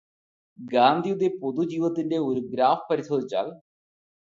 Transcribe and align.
ഗാന്ധിയുടെ 0.59 1.27
പൊതുജീവിതത്തിന്റെ 1.41 2.17
ഒരു 2.21 2.41
ഗ്രാഫ് 2.51 2.87
പരിശോധിച്ചാല് 2.89 3.53